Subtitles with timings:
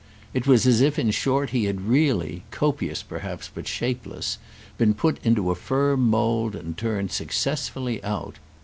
[0.33, 4.39] It was as if in short he had really, copious perhaps but shapeless,
[4.79, 8.37] been put into a firm mould and turned successfully out.